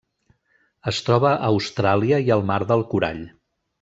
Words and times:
Es 0.91 1.01
troba 1.09 1.29
a 1.33 1.49
Austràlia 1.51 2.19
i 2.29 2.33
al 2.37 2.43
Mar 2.51 2.61
del 2.73 2.83
Corall. 2.95 3.23